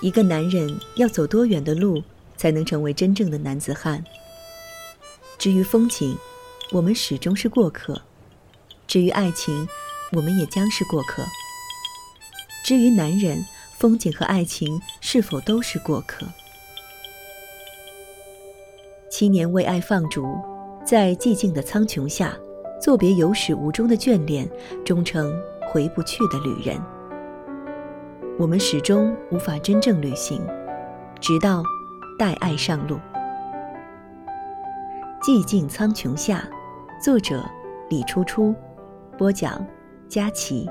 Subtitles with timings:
[0.00, 2.02] 一个男人要走多远的路，
[2.36, 4.04] 才能成为真正的男子汉？
[5.36, 6.16] 至于风景，
[6.70, 7.94] 我们始终是过客；
[8.86, 9.66] 至于爱情，
[10.12, 11.24] 我们也将是过客；
[12.64, 13.44] 至于男人，
[13.76, 16.26] 风景和爱情是否都是过客？
[19.10, 20.24] 七年为爱放逐，
[20.84, 22.38] 在寂静的苍穹下，
[22.80, 24.48] 作别有始无终的眷恋，
[24.84, 25.32] 终成
[25.68, 26.80] 回不去的旅人。
[28.38, 30.40] 我们始终无法真正旅行，
[31.20, 31.60] 直到
[32.16, 32.96] 带爱上路。
[35.20, 36.48] 寂静苍穹下，
[37.02, 37.44] 作者
[37.90, 38.54] 李初初，
[39.18, 39.66] 播讲
[40.08, 40.70] 佳琪。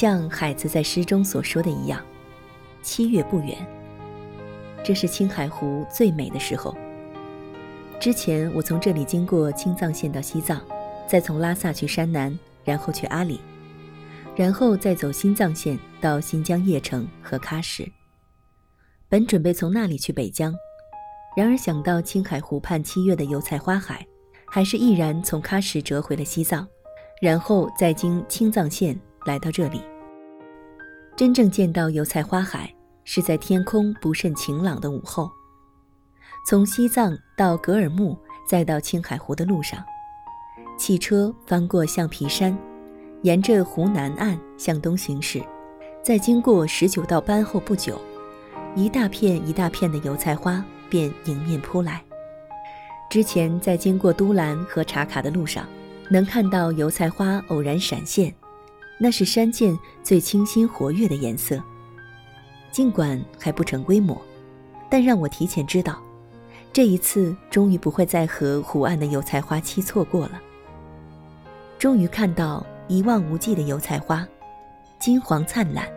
[0.00, 2.02] 像海子在诗中所说的一样，
[2.80, 3.54] 七月不远。
[4.82, 6.74] 这是青海湖最美的时候。
[8.00, 10.58] 之前我从这里经过青藏线到西藏，
[11.06, 12.34] 再从拉萨去山南，
[12.64, 13.42] 然后去阿里，
[14.34, 17.86] 然后再走新藏线到新疆叶城和喀什。
[19.06, 20.54] 本准备从那里去北疆，
[21.36, 24.06] 然而想到青海湖畔七月的油菜花海，
[24.46, 26.66] 还是毅然从喀什折回了西藏，
[27.20, 29.82] 然后再经青藏线来到这里。
[31.16, 32.72] 真正见到油菜花海，
[33.04, 35.30] 是在天空不甚晴朗的午后。
[36.46, 38.16] 从西藏到格尔木，
[38.48, 39.84] 再到青海湖的路上，
[40.78, 42.56] 汽车翻过橡皮山，
[43.22, 45.44] 沿着湖南岸向东行驶，
[46.02, 48.00] 在经过十九道班后不久，
[48.74, 52.02] 一大片一大片的油菜花便迎面扑来。
[53.10, 55.66] 之前在经过都兰和茶卡的路上，
[56.08, 58.34] 能看到油菜花偶然闪现。
[59.02, 61.58] 那是山涧最清新活跃的颜色。
[62.70, 64.20] 尽管还不成规模，
[64.90, 65.98] 但让我提前知道，
[66.70, 70.40] 这一次终于不会再和湖岸的油菜花期错过了。
[71.78, 74.28] 终于看到一望无际的油菜花，
[74.98, 75.88] 金黄灿烂，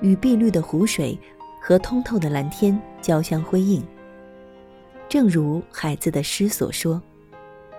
[0.00, 1.16] 与碧绿的湖水
[1.60, 3.84] 和通透的蓝天交相辉映。
[5.10, 7.00] 正如海子的诗所说：“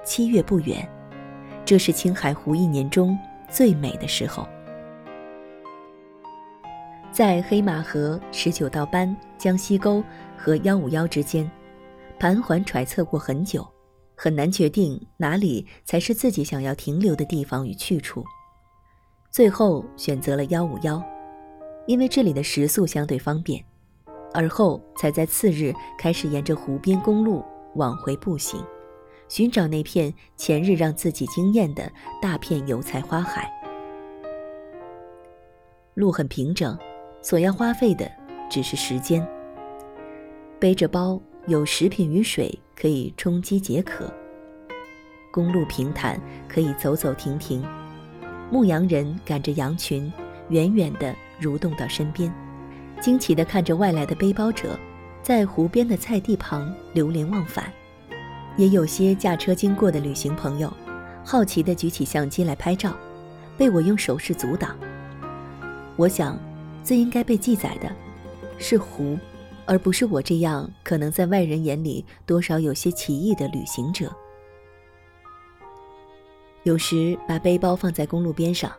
[0.06, 0.88] 七月不远，
[1.66, 3.18] 这是青海湖一年中。”
[3.50, 4.48] 最美的时候，
[7.12, 10.04] 在黑马河、十九道班、江西沟
[10.38, 11.50] 和幺五幺之间，
[12.20, 13.66] 盘桓揣测过很久，
[14.16, 18.24] 很难决定哪里才是自己想要停留的地方与去处。
[19.32, 21.02] 最后选择了幺五幺，
[21.88, 23.64] 因为这里的食宿相对方便。
[24.34, 27.42] 而后才在次日开始沿着湖边公路
[27.76, 28.62] 往回步行。
[29.28, 31.92] 寻找那片前日让自己惊艳的
[32.22, 33.52] 大片油菜花海。
[35.94, 36.78] 路很平整，
[37.22, 38.10] 所要花费的
[38.50, 39.26] 只是时间。
[40.60, 44.12] 背着包，有食品与水可以充饥解渴。
[45.32, 47.66] 公路平坦，可以走走停停。
[48.52, 50.12] 牧羊人赶着羊群，
[50.50, 52.32] 远远地蠕动到身边，
[53.02, 54.80] 惊奇地看着外来的背包者，
[55.22, 57.72] 在湖边的菜地旁流连忘返。
[58.58, 60.72] 也有些驾车经过的旅行朋友，
[61.26, 62.96] 好奇地举起相机来拍照，
[63.58, 64.78] 被我用手势阻挡。
[65.98, 66.38] 我想，
[66.84, 67.92] 最应该被记载的，
[68.58, 69.18] 是湖，
[69.66, 74.10] 而不是我这样可能在外人眼里多少有些奇异的旅行者。
[76.64, 78.72] 有时把背包放在公路边上，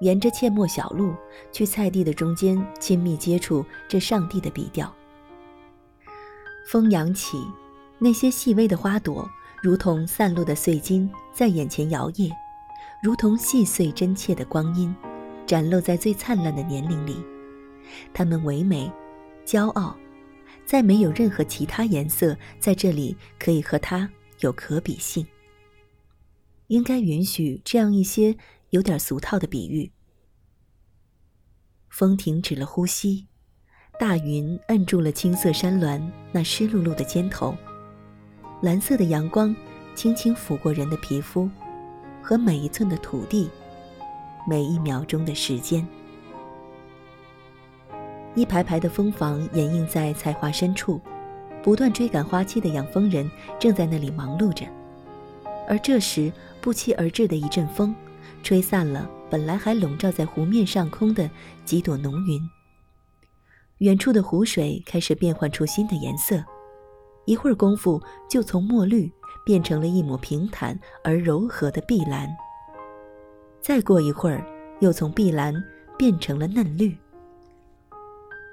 [0.00, 1.14] 沿着阡陌小路
[1.50, 4.94] 去菜地的中间，亲密接触这上帝的笔调。
[6.66, 7.38] 风扬起。
[8.04, 9.26] 那些细微的花朵，
[9.62, 12.30] 如同散落的碎金，在眼前摇曳，
[13.02, 14.94] 如同细碎真切的光阴，
[15.46, 17.16] 展露在最灿烂的年龄里。
[18.12, 18.92] 它们唯美、
[19.46, 19.96] 骄傲，
[20.66, 24.06] 再没有任何其他颜色在这里可以和它
[24.40, 25.26] 有可比性。
[26.66, 28.36] 应该允许这样一些
[28.68, 29.90] 有点俗套的比喻。
[31.88, 33.28] 风停止了呼吸，
[33.98, 37.56] 大云摁住了青色山峦那湿漉漉的肩头。
[38.60, 39.54] 蓝色的阳光
[39.94, 41.50] 轻轻拂过人的皮肤，
[42.22, 43.50] 和每一寸的土地，
[44.48, 45.86] 每一秒钟的时间。
[48.34, 51.00] 一排排的蜂房掩映在菜花深处，
[51.62, 53.30] 不断追赶花期的养蜂人
[53.60, 54.66] 正在那里忙碌着。
[55.68, 57.94] 而这时，不期而至的一阵风，
[58.42, 61.30] 吹散了本来还笼罩在湖面上空的
[61.64, 62.40] 几朵浓云。
[63.78, 66.42] 远处的湖水开始变换出新的颜色。
[67.26, 69.10] 一会儿功夫，就从墨绿
[69.44, 72.28] 变成了一抹平坦而柔和的碧蓝。
[73.60, 74.44] 再过一会儿，
[74.80, 75.54] 又从碧蓝
[75.96, 76.96] 变成了嫩绿。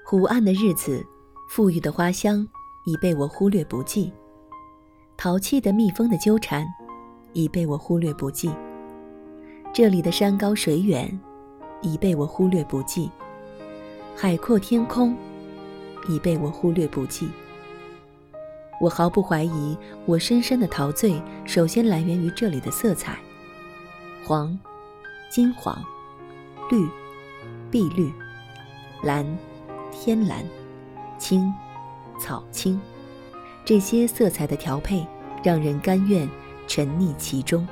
[0.06, 1.06] 湖岸的日子，
[1.50, 2.48] 馥郁的花香
[2.86, 4.12] 已被我忽略不计，
[5.18, 6.66] 淘气的蜜蜂的纠缠
[7.34, 8.52] 已被我忽略不计，
[9.74, 11.20] 这里的山高水远
[11.82, 13.10] 已被我忽略不计，
[14.16, 15.16] 海阔天空
[16.10, 17.30] 已被我忽略不计。
[18.82, 23.16] 我毫不怀疑，我深深的陶醉首先来源于这里的色彩：
[24.26, 24.58] 黄、
[25.30, 25.80] 金黄、
[26.72, 26.90] 绿、
[27.70, 28.12] 碧绿、
[29.04, 29.24] 蓝、
[29.92, 30.44] 天蓝、
[31.20, 31.54] 青、
[32.20, 32.82] 草青。
[33.64, 35.06] 这些色彩的调配，
[35.44, 36.28] 让人甘愿
[36.68, 37.68] 沉溺其中。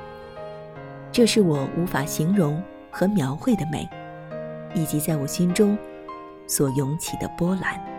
[1.10, 3.88] 这是我无法形容和描绘的美，
[4.76, 5.76] 以及在我心中
[6.46, 7.89] 所涌起的波澜。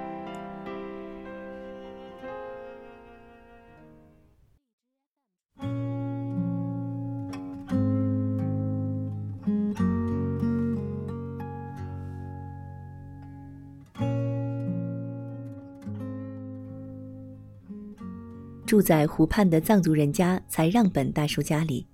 [18.71, 21.85] 住在湖畔的藏族人家才让本大叔家里，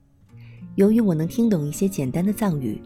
[0.75, 2.79] 由于我能听懂一些简单的藏语，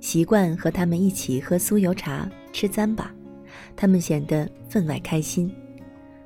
[0.00, 3.04] 习惯和他们一起喝酥油茶、吃糌粑，
[3.76, 5.54] 他们显得分外开心。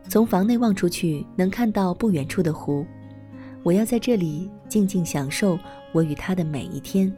[0.09, 2.87] 从房内望出去，能看到不远处的湖。
[3.65, 5.59] 我要在这里静静享受
[5.91, 7.12] 我与他的每一天，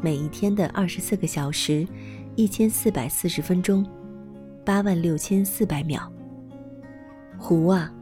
[0.00, 1.86] 每一天的二十四个小时，
[2.34, 3.86] 一千四百四十分钟，
[4.64, 6.10] 八万六千四百秒。
[7.36, 7.92] 湖啊！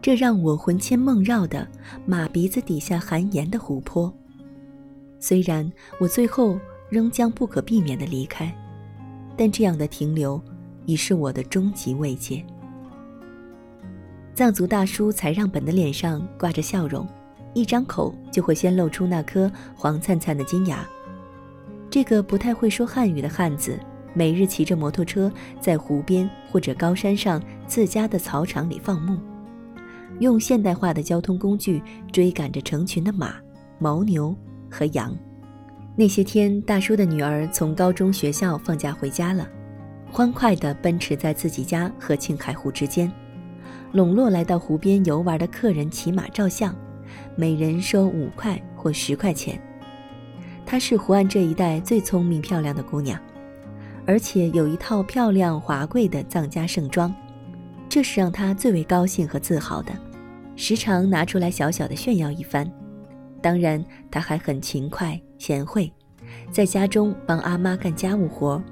[0.00, 1.66] 这让我魂牵梦绕的
[2.04, 4.12] 马鼻子底下含盐的湖泊，
[5.18, 6.58] 虽然我最后
[6.88, 8.54] 仍将不可避免地离开，
[9.36, 10.40] 但这样的停留
[10.84, 12.44] 已是我的终极慰藉。
[14.32, 17.04] 藏族大叔才让本的脸上挂着笑容，
[17.52, 20.86] 一张口就会先露出那颗黄灿灿的金牙。
[21.90, 23.80] 这个不太会说汉语的汉子，
[24.14, 29.18] 每日骑着摩托车在湖边或者高山上自家的草场里放牧。
[30.20, 31.82] 用现代化的交通工具
[32.12, 33.34] 追赶着成群的马、
[33.78, 34.34] 牦牛
[34.70, 35.16] 和羊。
[35.94, 39.48] 那些天，大叔的女儿从高中学校放假回家了，
[40.10, 43.10] 欢快地奔驰在自己家和青海湖之间，
[43.92, 46.74] 笼络来到湖边游玩的客人骑马照相，
[47.34, 49.58] 每人收五块或十块钱。
[50.66, 53.18] 她是湖岸这一带最聪明漂亮的姑娘，
[54.06, 57.14] 而且有一套漂亮华贵的藏家盛装，
[57.88, 59.92] 这是让她最为高兴和自豪的。
[60.56, 62.66] 时常拿出来小小的炫耀一番，
[63.42, 65.92] 当然他还很勤快贤惠，
[66.50, 68.62] 在家中帮阿妈干家务活。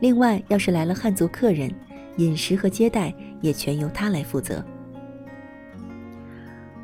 [0.00, 1.70] 另外，要是来了汉族客人，
[2.16, 4.64] 饮食和接待也全由他来负责。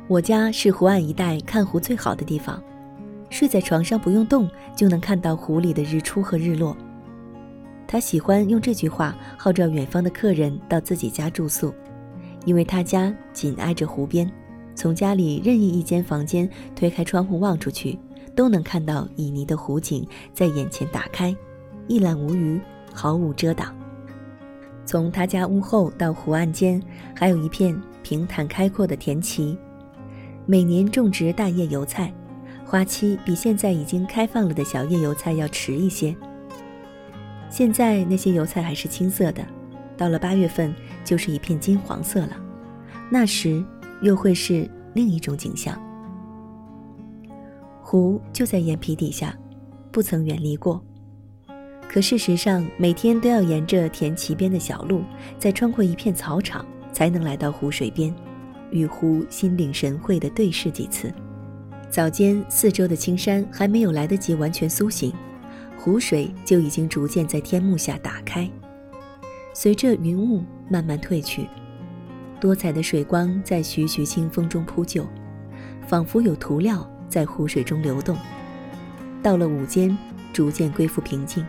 [0.07, 2.61] 我家是湖岸一带看湖最好的地方，
[3.31, 6.77] 睡在床上不用动就能看到湖里的日出和日落。
[7.87, 11.73] 他喜欢用这句话号召远方的客人到自己家住宿，
[12.45, 14.31] 因为他家紧挨着湖边。
[14.75, 17.97] 从家里任意一间房间推开窗户望出去，
[18.35, 21.35] 都能看到旖旎的湖景在眼前打开，
[21.87, 22.59] 一览无余，
[22.93, 23.75] 毫无遮挡。
[24.85, 26.81] 从他家屋后到湖岸间，
[27.15, 29.55] 还有一片平坦开阔的田畦，
[30.45, 32.13] 每年种植大叶油菜，
[32.65, 36.15] 花期比现在已经开放了的小叶油菜要迟一些。
[37.49, 39.45] 现在那些油菜还是青色的，
[39.95, 40.73] 到了八月份
[41.05, 42.35] 就是一片金黄色了，
[43.09, 43.63] 那时。
[44.03, 45.75] 又会是另一种景象。
[47.81, 49.35] 湖就在眼皮底下，
[49.91, 50.83] 不曾远离过。
[51.89, 55.03] 可事实上，每天都要沿着田畦边的小路，
[55.37, 58.13] 再穿过一片草场，才能来到湖水边，
[58.71, 61.13] 与湖心领神会地对视几次。
[61.89, 65.13] 早间四周的青山还没有来得及完全苏醒，
[65.77, 68.49] 湖水就已经逐渐在天幕下打开，
[69.53, 71.47] 随着云雾慢慢褪去。
[72.43, 75.07] 多彩的水光在徐徐清风中铺就，
[75.87, 78.17] 仿佛有涂料在湖水中流动。
[79.21, 79.97] 到了午间，
[80.33, 81.45] 逐渐归复平静，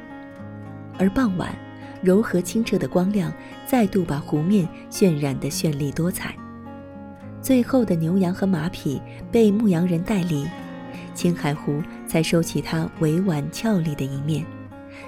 [0.97, 1.53] 而傍晚，
[2.01, 3.33] 柔和清澈的光亮
[3.67, 6.33] 再度把湖面渲染得绚丽多彩。
[7.43, 10.47] 最后的牛羊和马匹被牧羊人带离，
[11.13, 14.47] 青海湖才收起它委婉俏丽的一面，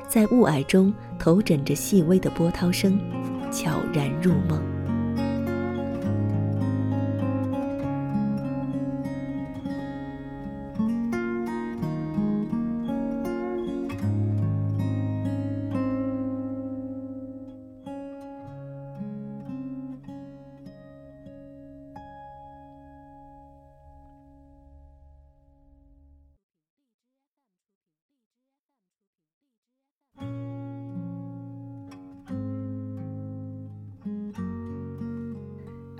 [0.08, 2.98] 在雾霭中头枕着细微的波涛声，
[3.52, 4.75] 悄然入梦。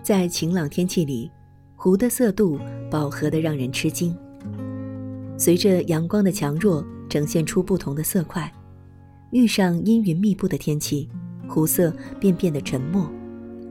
[0.06, 1.28] 在晴朗天气里，
[1.74, 4.16] 湖的色度饱和的让人吃惊。
[5.36, 8.48] 随着阳光的强弱，呈现出不同的色块。
[9.32, 11.08] 遇上阴云密布的天气，
[11.48, 13.10] 湖色便变得沉默，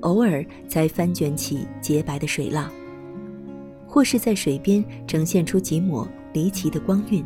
[0.01, 2.69] 偶尔才翻卷起洁白的水浪，
[3.87, 7.23] 或是在水边呈现出几抹离奇的光晕。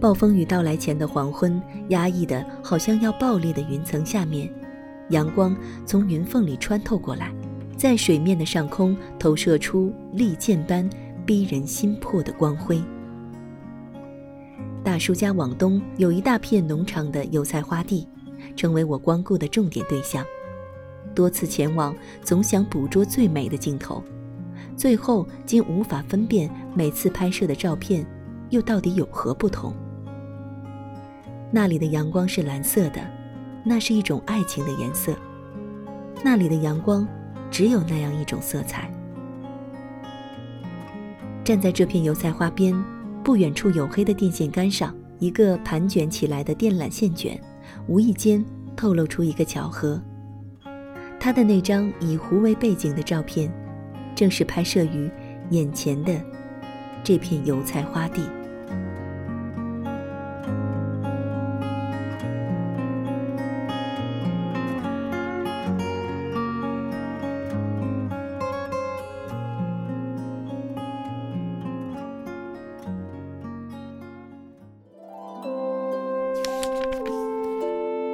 [0.00, 4.52] 暴风雨到来前的黄昏，压抑的好像要爆裂的云层下面。
[5.10, 7.32] 阳光从云缝里穿透过来，
[7.76, 10.88] 在水面的上空投射出利剑般
[11.26, 12.82] 逼人心魄的光辉。
[14.82, 18.08] 大叔家往东有一大片农场的油菜花地，
[18.56, 20.24] 成为我光顾的重点对象。
[21.14, 24.02] 多次前往，总想捕捉最美的镜头，
[24.76, 28.06] 最后竟无法分辨每次拍摄的照片
[28.50, 29.74] 又到底有何不同。
[31.50, 33.19] 那里的阳光是蓝色的。
[33.64, 35.14] 那是一种爱情的颜色。
[36.22, 37.06] 那里的阳光，
[37.50, 38.90] 只有那样一种色彩。
[41.42, 42.74] 站在这片油菜花边，
[43.24, 47.40] 不远处黝黑的电线杆上，一个盘卷起来的电缆线卷，
[47.86, 48.44] 无意间
[48.76, 50.00] 透露出一个巧合。
[51.18, 53.52] 他的那张以湖为背景的照片，
[54.14, 55.10] 正是拍摄于
[55.50, 56.18] 眼前的
[57.02, 58.22] 这片油菜花地。